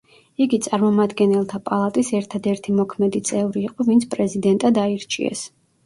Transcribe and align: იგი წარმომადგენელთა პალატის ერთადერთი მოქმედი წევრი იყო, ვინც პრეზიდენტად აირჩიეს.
იგი 0.45 0.59
წარმომადგენელთა 0.67 1.59
პალატის 1.67 2.11
ერთადერთი 2.21 2.75
მოქმედი 2.83 3.25
წევრი 3.33 3.67
იყო, 3.71 3.89
ვინც 3.93 4.11
პრეზიდენტად 4.19 4.85
აირჩიეს. 4.91 5.51